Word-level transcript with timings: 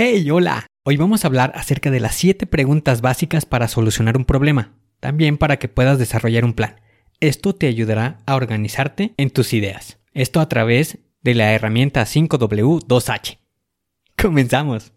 Hey, 0.00 0.30
hola. 0.30 0.68
Hoy 0.84 0.96
vamos 0.96 1.24
a 1.24 1.26
hablar 1.26 1.50
acerca 1.56 1.90
de 1.90 1.98
las 1.98 2.14
7 2.14 2.46
preguntas 2.46 3.00
básicas 3.00 3.44
para 3.46 3.66
solucionar 3.66 4.16
un 4.16 4.24
problema, 4.24 4.78
también 5.00 5.36
para 5.38 5.56
que 5.56 5.66
puedas 5.66 5.98
desarrollar 5.98 6.44
un 6.44 6.52
plan. 6.52 6.76
Esto 7.18 7.52
te 7.52 7.66
ayudará 7.66 8.18
a 8.24 8.36
organizarte 8.36 9.12
en 9.16 9.30
tus 9.30 9.52
ideas. 9.52 9.98
Esto 10.14 10.38
a 10.38 10.48
través 10.48 10.98
de 11.22 11.34
la 11.34 11.52
herramienta 11.52 12.02
5W2H. 12.02 13.38
Comenzamos. 14.16 14.92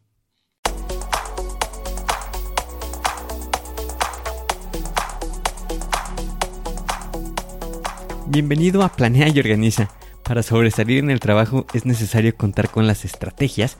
Bienvenido 8.27 8.83
a 8.83 8.89
Planea 8.89 9.29
y 9.29 9.39
Organiza. 9.39 9.89
Para 10.23 10.43
sobresalir 10.43 10.99
en 10.99 11.09
el 11.09 11.19
trabajo 11.19 11.65
es 11.73 11.87
necesario 11.87 12.37
contar 12.37 12.69
con 12.69 12.85
las 12.85 13.03
estrategias 13.03 13.79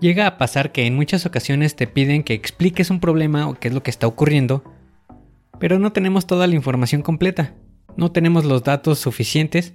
Llega 0.00 0.26
a 0.26 0.38
pasar 0.38 0.72
que 0.72 0.86
en 0.86 0.96
muchas 0.96 1.26
ocasiones 1.26 1.76
te 1.76 1.86
piden 1.86 2.22
que 2.22 2.32
expliques 2.32 2.90
un 2.90 3.00
problema 3.00 3.48
o 3.48 3.54
qué 3.54 3.68
es 3.68 3.74
lo 3.74 3.82
que 3.82 3.90
está 3.90 4.06
ocurriendo, 4.06 4.64
pero 5.58 5.78
no 5.78 5.92
tenemos 5.92 6.26
toda 6.26 6.46
la 6.46 6.54
información 6.54 7.02
completa, 7.02 7.54
no 7.96 8.10
tenemos 8.10 8.46
los 8.46 8.64
datos 8.64 8.98
suficientes 8.98 9.74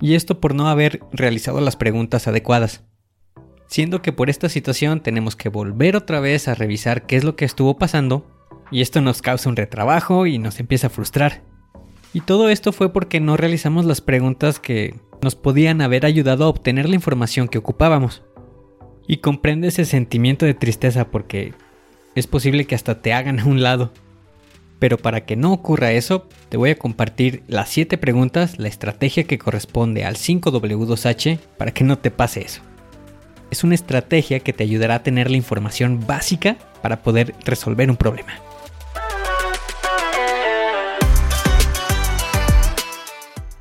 y 0.00 0.14
esto 0.14 0.40
por 0.40 0.54
no 0.54 0.68
haber 0.68 1.00
realizado 1.12 1.60
las 1.60 1.74
preguntas 1.74 2.28
adecuadas. 2.28 2.84
Siendo 3.66 4.00
que 4.00 4.12
por 4.12 4.30
esta 4.30 4.48
situación 4.48 5.02
tenemos 5.02 5.34
que 5.34 5.48
volver 5.48 5.96
otra 5.96 6.20
vez 6.20 6.46
a 6.46 6.54
revisar 6.54 7.06
qué 7.06 7.16
es 7.16 7.24
lo 7.24 7.34
que 7.34 7.44
estuvo 7.44 7.76
pasando 7.76 8.30
y 8.70 8.80
esto 8.80 9.00
nos 9.00 9.22
causa 9.22 9.48
un 9.48 9.56
retrabajo 9.56 10.26
y 10.26 10.38
nos 10.38 10.60
empieza 10.60 10.86
a 10.86 10.90
frustrar. 10.90 11.42
Y 12.12 12.20
todo 12.20 12.48
esto 12.48 12.72
fue 12.72 12.92
porque 12.92 13.18
no 13.18 13.36
realizamos 13.36 13.86
las 13.86 14.00
preguntas 14.00 14.60
que 14.60 14.94
nos 15.20 15.34
podían 15.34 15.80
haber 15.80 16.06
ayudado 16.06 16.44
a 16.44 16.48
obtener 16.48 16.88
la 16.88 16.94
información 16.94 17.48
que 17.48 17.58
ocupábamos. 17.58 18.22
Y 19.06 19.18
comprende 19.18 19.68
ese 19.68 19.84
sentimiento 19.84 20.46
de 20.46 20.54
tristeza 20.54 21.10
porque 21.10 21.52
es 22.14 22.26
posible 22.26 22.64
que 22.64 22.74
hasta 22.74 23.02
te 23.02 23.12
hagan 23.12 23.38
a 23.40 23.44
un 23.44 23.62
lado. 23.62 23.92
Pero 24.78 24.98
para 24.98 25.24
que 25.24 25.36
no 25.36 25.52
ocurra 25.52 25.92
eso, 25.92 26.26
te 26.48 26.56
voy 26.56 26.70
a 26.70 26.78
compartir 26.78 27.42
las 27.46 27.68
7 27.68 27.98
preguntas, 27.98 28.58
la 28.58 28.68
estrategia 28.68 29.24
que 29.24 29.38
corresponde 29.38 30.04
al 30.04 30.16
5W2H 30.16 31.38
para 31.58 31.72
que 31.72 31.84
no 31.84 31.98
te 31.98 32.10
pase 32.10 32.42
eso. 32.42 32.62
Es 33.50 33.62
una 33.62 33.74
estrategia 33.74 34.40
que 34.40 34.52
te 34.52 34.64
ayudará 34.64 34.96
a 34.96 35.02
tener 35.02 35.30
la 35.30 35.36
información 35.36 36.04
básica 36.06 36.56
para 36.82 37.02
poder 37.02 37.34
resolver 37.44 37.90
un 37.90 37.96
problema. 37.96 38.32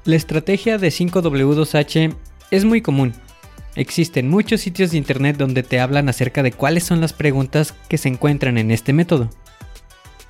La 0.05 0.15
estrategia 0.15 0.77
de 0.77 0.89
5W2H 0.89 2.15
es 2.51 2.65
muy 2.65 2.81
común 2.81 3.13
Existen 3.75 4.29
muchos 4.29 4.61
sitios 4.61 4.91
de 4.91 4.97
internet 4.97 5.37
donde 5.37 5.63
te 5.63 5.79
hablan 5.79 6.07
acerca 6.07 6.43
de 6.43 6.51
cuáles 6.51 6.83
son 6.83 7.01
las 7.01 7.13
preguntas 7.13 7.73
que 7.89 7.97
se 7.97 8.09
encuentran 8.09 8.57
en 8.57 8.69
este 8.69 8.93
método. 8.93 9.29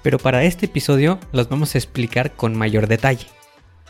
Pero 0.02 0.18
para 0.18 0.44
este 0.44 0.68
episodio 0.68 1.20
las 1.32 1.50
vamos 1.50 1.76
a 1.76 1.78
explicar 1.78 2.36
con 2.36 2.56
mayor 2.56 2.88
detalle. 2.88 3.28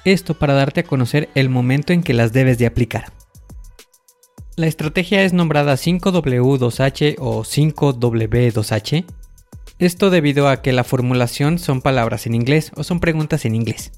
Esto 0.05 0.33
para 0.33 0.53
darte 0.53 0.81
a 0.81 0.83
conocer 0.83 1.29
el 1.35 1.49
momento 1.49 1.93
en 1.93 2.03
que 2.03 2.13
las 2.13 2.33
debes 2.33 2.57
de 2.57 2.65
aplicar. 2.65 3.13
La 4.55 4.67
estrategia 4.67 5.23
es 5.23 5.33
nombrada 5.33 5.73
5W2H 5.73 7.15
o 7.19 7.43
5W2H. 7.43 9.05
Esto 9.79 10.09
debido 10.09 10.47
a 10.47 10.61
que 10.61 10.73
la 10.73 10.83
formulación 10.83 11.57
son 11.57 11.81
palabras 11.81 12.27
en 12.27 12.35
inglés 12.35 12.71
o 12.75 12.83
son 12.83 12.99
preguntas 12.99 13.45
en 13.45 13.55
inglés. 13.55 13.91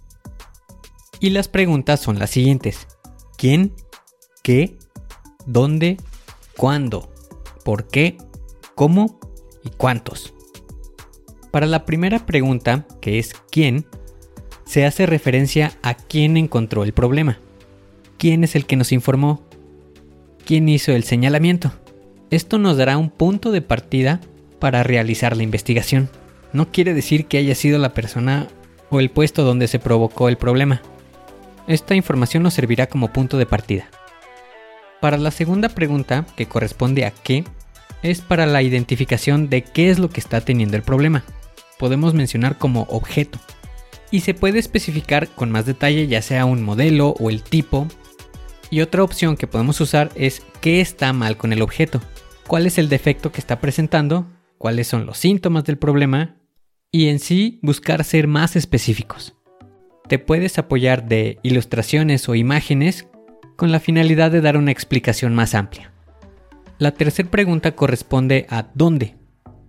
Y 1.19 1.31
las 1.31 1.47
preguntas 1.47 1.99
son 1.99 2.19
las 2.19 2.29
siguientes. 2.29 2.87
¿Quién? 3.37 3.73
¿Qué? 4.43 4.77
Dónde, 5.45 5.97
cuándo, 6.57 7.11
por 7.63 7.87
qué, 7.87 8.17
cómo 8.75 9.19
y 9.63 9.69
cuántos. 9.69 10.33
Para 11.51 11.65
la 11.65 11.85
primera 11.85 12.25
pregunta, 12.25 12.85
que 13.01 13.19
es 13.19 13.33
¿quién?, 13.49 13.85
se 14.65 14.85
hace 14.85 15.05
referencia 15.05 15.77
a 15.83 15.93
quién 15.93 16.37
encontró 16.37 16.83
el 16.83 16.93
problema. 16.93 17.39
¿Quién 18.17 18.43
es 18.43 18.55
el 18.55 18.65
que 18.65 18.75
nos 18.75 18.91
informó? 18.91 19.43
¿Quién 20.43 20.67
hizo 20.69 20.91
el 20.91 21.03
señalamiento? 21.03 21.71
Esto 22.31 22.57
nos 22.57 22.77
dará 22.77 22.97
un 22.97 23.09
punto 23.09 23.51
de 23.51 23.61
partida 23.61 24.21
para 24.59 24.83
realizar 24.83 25.37
la 25.37 25.43
investigación. 25.43 26.09
No 26.51 26.71
quiere 26.71 26.93
decir 26.93 27.27
que 27.27 27.37
haya 27.37 27.53
sido 27.55 27.77
la 27.77 27.93
persona 27.93 28.47
o 28.89 28.99
el 28.99 29.11
puesto 29.11 29.43
donde 29.43 29.67
se 29.67 29.79
provocó 29.79 30.29
el 30.29 30.37
problema. 30.37 30.81
Esta 31.67 31.95
información 31.95 32.43
nos 32.43 32.53
servirá 32.53 32.87
como 32.87 33.13
punto 33.13 33.37
de 33.37 33.45
partida. 33.45 33.89
Para 35.05 35.19
la 35.19 35.29
segunda 35.29 35.69
pregunta, 35.69 36.25
que 36.35 36.47
corresponde 36.47 37.05
a 37.05 37.11
qué, 37.11 37.43
es 38.01 38.21
para 38.21 38.47
la 38.47 38.63
identificación 38.63 39.51
de 39.51 39.61
qué 39.61 39.91
es 39.91 39.99
lo 39.99 40.09
que 40.09 40.19
está 40.19 40.41
teniendo 40.41 40.77
el 40.77 40.81
problema. 40.81 41.23
Podemos 41.77 42.15
mencionar 42.15 42.57
como 42.57 42.87
objeto. 42.89 43.37
Y 44.09 44.21
se 44.21 44.33
puede 44.33 44.57
especificar 44.57 45.27
con 45.27 45.51
más 45.51 45.67
detalle 45.67 46.07
ya 46.07 46.23
sea 46.23 46.45
un 46.45 46.63
modelo 46.63 47.09
o 47.19 47.29
el 47.29 47.43
tipo. 47.43 47.87
Y 48.71 48.81
otra 48.81 49.03
opción 49.03 49.37
que 49.37 49.45
podemos 49.45 49.79
usar 49.79 50.09
es 50.15 50.41
qué 50.59 50.81
está 50.81 51.13
mal 51.13 51.37
con 51.37 51.53
el 51.53 51.61
objeto. 51.61 52.01
Cuál 52.47 52.65
es 52.65 52.79
el 52.79 52.89
defecto 52.89 53.31
que 53.31 53.41
está 53.41 53.59
presentando, 53.59 54.25
cuáles 54.57 54.87
son 54.87 55.05
los 55.05 55.19
síntomas 55.19 55.65
del 55.65 55.77
problema 55.77 56.37
y 56.91 57.09
en 57.09 57.19
sí 57.19 57.59
buscar 57.61 58.03
ser 58.05 58.25
más 58.25 58.55
específicos. 58.55 59.35
Te 60.07 60.17
puedes 60.17 60.57
apoyar 60.57 61.07
de 61.07 61.37
ilustraciones 61.43 62.27
o 62.27 62.33
imágenes 62.33 63.07
con 63.55 63.71
la 63.71 63.79
finalidad 63.79 64.31
de 64.31 64.41
dar 64.41 64.57
una 64.57 64.71
explicación 64.71 65.33
más 65.33 65.55
amplia. 65.55 65.91
La 66.77 66.91
tercera 66.91 67.29
pregunta 67.29 67.71
corresponde 67.71 68.45
a 68.49 68.67
¿dónde? 68.73 69.15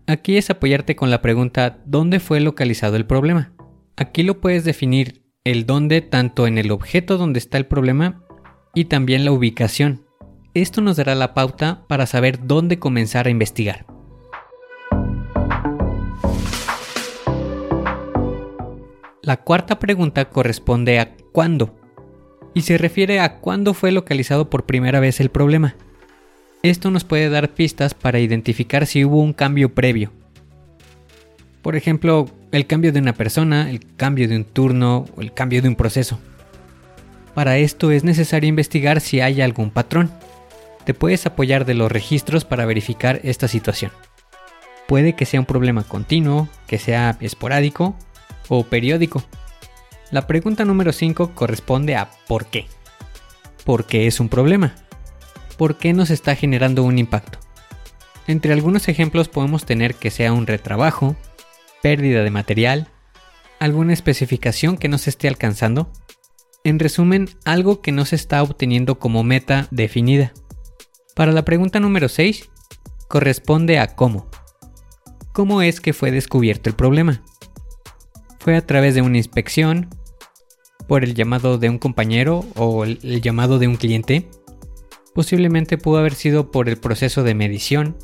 Aquí 0.07 0.37
es 0.37 0.51
apoyarte 0.51 0.97
con 0.97 1.11
la 1.11 1.23
pregunta 1.23 1.79
¿dónde 1.85 2.21
fue 2.21 2.41
localizado 2.41 2.97
el 2.97 3.07
problema? 3.07 3.53
Aquí 3.97 4.23
lo 4.23 4.41
puedes 4.41 4.65
definir 4.65 5.23
el 5.45 5.67
dónde 5.67 6.01
tanto 6.01 6.47
en 6.47 6.59
el 6.59 6.71
objeto 6.71 7.19
donde 7.19 7.39
está 7.39 7.59
el 7.59 7.67
problema 7.67 8.25
y 8.75 8.87
también 8.87 9.25
la 9.25 9.33
ubicación. 9.33 10.05
Esto 10.55 10.81
nos 10.81 10.97
dará 10.97 11.15
la 11.15 11.35
pauta 11.35 11.85
para 11.87 12.07
saber 12.07 12.47
dónde 12.47 12.79
comenzar 12.79 13.27
a 13.27 13.31
investigar. 13.31 13.87
La 19.23 19.39
cuarta 19.39 19.79
pregunta 19.79 20.27
corresponde 20.27 21.01
a 21.01 21.17
¿cuándo? 21.33 21.75
Y 22.57 22.63
se 22.63 22.79
refiere 22.79 23.21
a 23.21 23.35
cuándo 23.35 23.75
fue 23.75 23.93
localizado 23.93 24.49
por 24.49 24.65
primera 24.65 24.99
vez 24.99 25.21
el 25.21 25.29
problema. 25.29 25.75
Esto 26.63 26.91
nos 26.91 27.05
puede 27.05 27.29
dar 27.29 27.53
pistas 27.53 27.93
para 27.93 28.19
identificar 28.19 28.87
si 28.87 29.05
hubo 29.05 29.21
un 29.21 29.35
cambio 29.35 29.75
previo. 29.75 30.11
Por 31.61 31.77
ejemplo, 31.77 32.31
el 32.53 32.67
cambio 32.67 32.95
de 32.95 33.01
una 33.01 33.13
persona, 33.13 33.69
el 33.69 33.81
cambio 33.97 34.27
de 34.27 34.37
un 34.37 34.45
turno 34.45 35.05
o 35.15 35.21
el 35.21 35.35
cambio 35.35 35.61
de 35.61 35.69
un 35.69 35.77
proceso. 35.77 36.19
Para 37.35 37.59
esto 37.59 37.91
es 37.91 38.05
necesario 38.05 38.49
investigar 38.49 39.03
si 39.03 39.21
hay 39.21 39.43
algún 39.43 39.71
patrón. 39.71 40.11
Te 40.87 40.95
puedes 40.95 41.27
apoyar 41.27 41.67
de 41.67 41.75
los 41.75 41.93
registros 41.93 42.47
para 42.47 42.65
verificar 42.65 43.21
esta 43.23 43.49
situación. 43.49 43.93
Puede 44.89 45.13
que 45.13 45.27
sea 45.27 45.41
un 45.41 45.47
problema 45.47 45.83
continuo, 45.83 46.49
que 46.67 46.79
sea 46.79 47.19
esporádico 47.21 47.95
o 48.49 48.65
periódico. 48.65 49.23
La 50.11 50.27
pregunta 50.27 50.65
número 50.65 50.93
5 50.93 51.35
corresponde 51.35 51.97
a 51.97 52.11
¿por 52.27 52.47
qué? 52.47 52.67
¿Por 53.65 53.87
qué 53.87 54.07
es 54.07 54.21
un 54.21 54.29
problema? 54.29 54.75
por 55.57 55.79
qué 55.79 55.93
nos 55.93 56.11
está 56.11 56.37
generando 56.37 56.83
un 56.83 56.99
impacto. 56.99 57.39
Entre 58.27 58.53
algunos 58.53 58.89
ejemplos 58.89 59.29
podemos 59.29 59.65
tener 59.65 59.95
que 59.95 60.11
sea 60.11 60.33
un 60.33 60.47
retrabajo, 60.47 61.17
pérdida 61.83 62.23
de 62.23 62.31
material, 62.31 62.89
alguna 63.59 63.93
especificación 63.93 64.77
que 64.77 64.89
no 64.89 64.99
se 64.99 65.11
esté 65.11 65.29
alcanzando, 65.29 65.91
en 66.65 66.79
resumen, 66.79 67.29
algo 67.45 67.81
que 67.81 67.93
no 67.93 68.05
se 68.05 68.17
está 68.17 68.43
obteniendo 68.43 68.99
como 68.99 69.23
meta 69.23 69.69
definida. 69.71 70.33
Para 71.15 71.33
la 71.33 71.45
pregunta 71.45 71.79
número 71.79 72.09
6, 72.09 72.51
corresponde 73.09 73.79
a 73.79 73.95
cómo. 73.95 74.29
¿Cómo 75.33 75.63
es 75.63 75.81
que 75.81 75.93
fue 75.93 76.11
descubierto 76.11 76.69
el 76.69 76.75
problema? 76.75 77.23
¿Fue 78.47 78.55
a 78.55 78.65
través 78.65 78.95
de 78.95 79.03
una 79.03 79.17
inspección? 79.17 79.89
¿Por 80.87 81.03
el 81.03 81.15
llamado 81.15 81.59
de 81.59 81.69
un 81.69 81.79
compañero 81.79 82.45
o 82.55 82.85
el, 82.85 83.21
llamado 83.21 83.59
de 83.59 83.67
un 83.67 83.75
cliente? 83.75 84.29
Posiblemente 85.17 85.79
pudo 85.79 85.99
haber 85.99 86.15
sido 86.15 86.53
por 86.53 86.69
el 86.69 86.77
proceso 86.77 87.25
de 87.25 87.35
medición. 87.35 87.97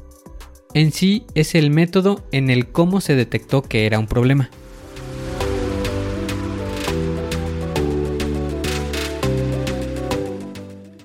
En 0.74 0.90
sí 0.90 1.26
es 1.36 1.54
el 1.54 1.70
método 1.70 2.26
en 2.32 2.50
el 2.50 2.66
cómo 2.66 3.00
se 3.00 3.14
detectó 3.14 3.62
que 3.62 3.86
era 3.86 4.00
un 4.00 4.08
problema. 4.08 4.50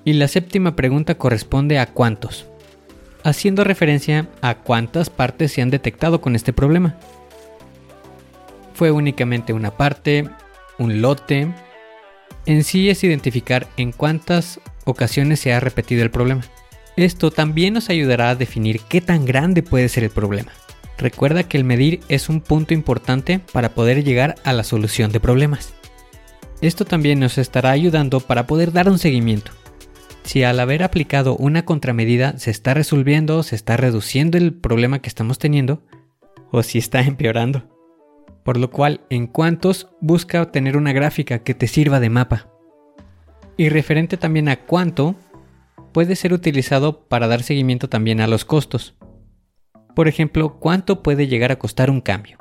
Y 0.04 0.14
la 0.14 0.26
séptima 0.26 0.74
pregunta 0.74 1.14
corresponde 1.14 1.78
a 1.78 1.86
cuántos, 1.86 2.46
haciendo 3.22 3.62
referencia 3.62 4.28
a 4.40 4.56
cuántas 4.56 5.10
partes 5.10 5.52
se 5.52 5.62
han 5.62 5.70
detectado 5.70 6.20
con 6.20 6.34
este 6.34 6.52
problema. 6.52 6.98
¿Fue 8.78 8.92
únicamente 8.92 9.52
una 9.52 9.76
parte? 9.76 10.28
¿Un 10.78 11.02
lote? 11.02 11.52
En 12.46 12.62
sí 12.62 12.88
es 12.88 13.02
identificar 13.02 13.66
en 13.76 13.90
cuántas 13.90 14.60
ocasiones 14.84 15.40
se 15.40 15.52
ha 15.52 15.58
repetido 15.58 16.04
el 16.04 16.12
problema. 16.12 16.42
Esto 16.96 17.32
también 17.32 17.74
nos 17.74 17.90
ayudará 17.90 18.30
a 18.30 18.36
definir 18.36 18.78
qué 18.88 19.00
tan 19.00 19.24
grande 19.24 19.64
puede 19.64 19.88
ser 19.88 20.04
el 20.04 20.10
problema. 20.10 20.52
Recuerda 20.96 21.42
que 21.42 21.56
el 21.56 21.64
medir 21.64 21.98
es 22.08 22.28
un 22.28 22.40
punto 22.40 22.72
importante 22.72 23.40
para 23.52 23.70
poder 23.70 24.04
llegar 24.04 24.36
a 24.44 24.52
la 24.52 24.62
solución 24.62 25.10
de 25.10 25.18
problemas. 25.18 25.74
Esto 26.60 26.84
también 26.84 27.18
nos 27.18 27.36
estará 27.36 27.72
ayudando 27.72 28.20
para 28.20 28.46
poder 28.46 28.70
dar 28.70 28.88
un 28.88 29.00
seguimiento 29.00 29.50
si 30.28 30.44
al 30.44 30.60
haber 30.60 30.82
aplicado 30.82 31.36
una 31.36 31.64
contramedida 31.64 32.36
se 32.38 32.50
está 32.50 32.74
resolviendo, 32.74 33.42
se 33.42 33.56
está 33.56 33.78
reduciendo 33.78 34.36
el 34.36 34.52
problema 34.52 34.98
que 35.00 35.08
estamos 35.08 35.38
teniendo, 35.38 35.82
o 36.50 36.62
si 36.62 36.76
está 36.76 37.00
empeorando. 37.00 37.77
Por 38.48 38.56
lo 38.56 38.70
cual, 38.70 39.02
en 39.10 39.26
cuantos, 39.26 39.88
busca 40.00 40.40
obtener 40.40 40.78
una 40.78 40.94
gráfica 40.94 41.40
que 41.40 41.52
te 41.52 41.66
sirva 41.66 42.00
de 42.00 42.08
mapa. 42.08 42.48
Y 43.58 43.68
referente 43.68 44.16
también 44.16 44.48
a 44.48 44.56
cuánto, 44.56 45.16
puede 45.92 46.16
ser 46.16 46.32
utilizado 46.32 47.02
para 47.08 47.28
dar 47.28 47.42
seguimiento 47.42 47.90
también 47.90 48.22
a 48.22 48.26
los 48.26 48.46
costos. 48.46 48.96
Por 49.94 50.08
ejemplo, 50.08 50.58
cuánto 50.60 51.02
puede 51.02 51.26
llegar 51.26 51.52
a 51.52 51.58
costar 51.58 51.90
un 51.90 52.00
cambio. 52.00 52.38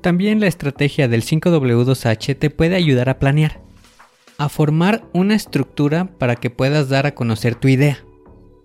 También 0.00 0.40
la 0.40 0.48
estrategia 0.48 1.06
del 1.06 1.22
5W2H 1.22 2.36
te 2.36 2.50
puede 2.50 2.74
ayudar 2.74 3.08
a 3.08 3.20
planear, 3.20 3.60
a 4.36 4.48
formar 4.48 5.04
una 5.12 5.36
estructura 5.36 6.06
para 6.18 6.34
que 6.34 6.50
puedas 6.50 6.88
dar 6.88 7.06
a 7.06 7.14
conocer 7.14 7.54
tu 7.54 7.68
idea. 7.68 8.04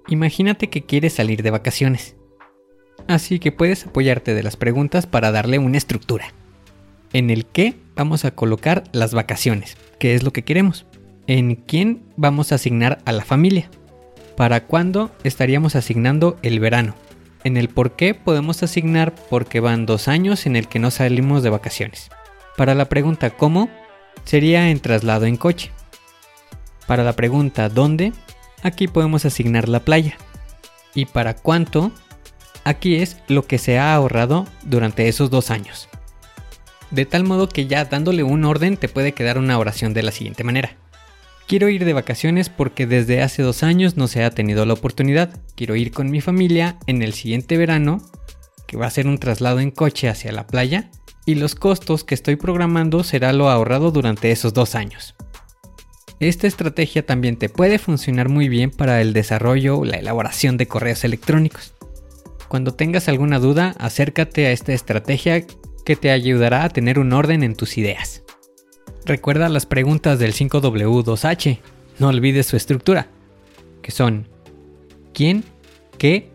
Imagínate 0.07 0.69
que 0.69 0.83
quieres 0.83 1.13
salir 1.13 1.43
de 1.43 1.51
vacaciones. 1.51 2.15
Así 3.07 3.39
que 3.39 3.51
puedes 3.51 3.85
apoyarte 3.85 4.33
de 4.33 4.43
las 4.43 4.57
preguntas 4.57 5.07
para 5.07 5.31
darle 5.31 5.59
una 5.59 5.77
estructura. 5.77 6.33
En 7.13 7.29
el 7.29 7.45
qué 7.45 7.75
vamos 7.95 8.25
a 8.25 8.31
colocar 8.31 8.83
las 8.91 9.13
vacaciones, 9.13 9.77
qué 9.99 10.15
es 10.15 10.23
lo 10.23 10.33
que 10.33 10.43
queremos. 10.43 10.85
En 11.27 11.55
quién 11.55 12.03
vamos 12.17 12.51
a 12.51 12.55
asignar 12.55 12.99
a 13.05 13.11
la 13.11 13.23
familia. 13.23 13.69
Para 14.37 14.65
cuándo 14.65 15.11
estaríamos 15.23 15.75
asignando 15.75 16.37
el 16.41 16.59
verano 16.59 16.95
en 17.45 17.57
el 17.57 17.69
por 17.69 17.95
qué 17.95 18.15
podemos 18.15 18.63
asignar 18.63 19.13
porque 19.29 19.59
van 19.59 19.85
dos 19.85 20.07
años 20.09 20.47
en 20.47 20.55
el 20.55 20.67
que 20.67 20.79
no 20.79 20.89
salimos 20.89 21.43
de 21.43 21.51
vacaciones. 21.51 22.09
Para 22.57 22.73
la 22.73 22.89
pregunta 22.89 23.29
cómo, 23.29 23.69
sería 24.25 24.71
en 24.71 24.79
traslado 24.79 25.25
en 25.25 25.37
coche. 25.37 25.71
Para 26.87 27.03
la 27.03 27.13
pregunta 27.13 27.69
dónde, 27.69 28.13
aquí 28.63 28.87
podemos 28.87 29.25
asignar 29.25 29.69
la 29.69 29.81
playa. 29.81 30.17
Y 30.93 31.05
para 31.05 31.35
cuánto, 31.35 31.91
aquí 32.63 32.95
es 32.95 33.17
lo 33.27 33.45
que 33.45 33.57
se 33.57 33.77
ha 33.77 33.93
ahorrado 33.93 34.45
durante 34.63 35.07
esos 35.07 35.29
dos 35.29 35.51
años. 35.51 35.89
De 36.91 37.05
tal 37.05 37.23
modo 37.23 37.49
que 37.49 37.67
ya 37.67 37.85
dándole 37.85 38.23
un 38.23 38.45
orden 38.45 38.77
te 38.77 38.87
puede 38.87 39.13
quedar 39.13 39.37
una 39.37 39.57
oración 39.57 39.93
de 39.93 40.03
la 40.03 40.11
siguiente 40.11 40.43
manera. 40.43 40.77
Quiero 41.47 41.69
ir 41.69 41.85
de 41.85 41.93
vacaciones 41.93 42.49
porque 42.49 42.87
desde 42.87 43.21
hace 43.21 43.43
dos 43.43 43.61
años 43.61 43.97
no 43.97 44.07
se 44.07 44.23
ha 44.23 44.31
tenido 44.31 44.65
la 44.65 44.73
oportunidad. 44.73 45.39
Quiero 45.55 45.75
ir 45.75 45.91
con 45.91 46.09
mi 46.09 46.21
familia 46.21 46.77
en 46.87 47.03
el 47.03 47.13
siguiente 47.13 47.57
verano, 47.57 48.01
que 48.65 48.77
va 48.77 48.87
a 48.87 48.91
ser 48.91 49.07
un 49.07 49.19
traslado 49.19 49.59
en 49.59 49.69
coche 49.69 50.09
hacia 50.09 50.31
la 50.31 50.47
playa, 50.47 50.89
y 51.23 51.35
los 51.35 51.53
costos 51.53 52.03
que 52.03 52.15
estoy 52.15 52.35
programando 52.35 53.03
será 53.03 53.31
lo 53.31 53.49
ahorrado 53.49 53.91
durante 53.91 54.31
esos 54.31 54.53
dos 54.53 54.73
años. 54.73 55.15
Esta 56.19 56.47
estrategia 56.47 57.05
también 57.05 57.37
te 57.37 57.49
puede 57.49 57.77
funcionar 57.77 58.29
muy 58.29 58.47
bien 58.47 58.71
para 58.71 59.01
el 59.01 59.11
desarrollo 59.11 59.79
o 59.79 59.85
la 59.85 59.97
elaboración 59.97 60.55
de 60.57 60.67
correos 60.67 61.03
electrónicos. 61.03 61.73
Cuando 62.47 62.73
tengas 62.73 63.09
alguna 63.09 63.39
duda, 63.39 63.75
acércate 63.79 64.47
a 64.47 64.51
esta 64.51 64.71
estrategia 64.71 65.45
que 65.85 65.95
te 65.95 66.11
ayudará 66.11 66.63
a 66.63 66.69
tener 66.69 66.99
un 66.99 67.11
orden 67.11 67.43
en 67.43 67.55
tus 67.55 67.77
ideas. 67.77 68.23
Recuerda 69.03 69.49
las 69.49 69.65
preguntas 69.65 70.17
del 70.17 70.33
5W2H, 70.33 71.59
no 71.99 72.07
olvides 72.07 72.47
su 72.47 72.55
estructura, 72.55 73.07
que 73.81 73.91
son 73.91 74.27
quién, 75.13 75.43
qué, 75.97 76.31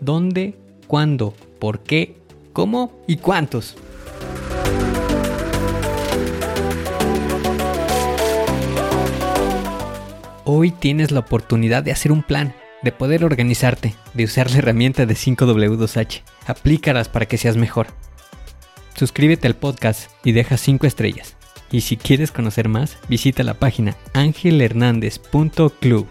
dónde, 0.00 0.54
cuándo, 0.86 1.34
por 1.58 1.80
qué, 1.80 2.16
cómo 2.52 2.92
y 3.06 3.18
cuántos. 3.18 3.76
Hoy 10.50 10.70
tienes 10.70 11.10
la 11.10 11.20
oportunidad 11.20 11.82
de 11.82 11.92
hacer 11.92 12.10
un 12.10 12.22
plan, 12.22 12.54
de 12.82 12.90
poder 12.90 13.22
organizarte, 13.22 13.94
de 14.14 14.24
usar 14.24 14.50
la 14.50 14.56
herramienta 14.56 15.04
de 15.04 15.12
5W2H. 15.12 16.22
Aplícalas 16.46 17.10
para 17.10 17.26
que 17.26 17.36
seas 17.36 17.58
mejor. 17.58 17.88
Suscríbete 18.96 19.46
al 19.46 19.56
podcast 19.56 20.10
y 20.24 20.32
deja 20.32 20.56
5 20.56 20.86
estrellas. 20.86 21.36
Y 21.70 21.82
si 21.82 21.98
quieres 21.98 22.32
conocer 22.32 22.70
más, 22.70 22.96
visita 23.10 23.42
la 23.42 23.52
página 23.52 23.98
angelhernandez.club. 24.14 26.06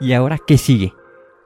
¿Y 0.00 0.12
ahora 0.12 0.38
qué 0.44 0.58
sigue? 0.58 0.92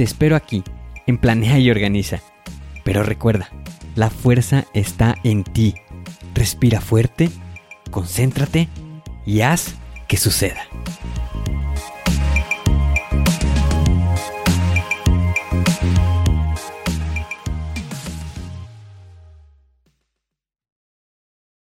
Te 0.00 0.04
espero 0.04 0.34
aquí, 0.34 0.64
en 1.06 1.18
Planea 1.18 1.58
y 1.58 1.70
Organiza. 1.70 2.22
Pero 2.84 3.02
recuerda, 3.02 3.50
la 3.96 4.08
fuerza 4.08 4.64
está 4.72 5.14
en 5.24 5.44
ti. 5.44 5.74
Respira 6.34 6.80
fuerte, 6.80 7.28
concéntrate 7.90 8.70
y 9.26 9.42
haz 9.42 9.74
que 10.08 10.16
suceda. 10.16 10.62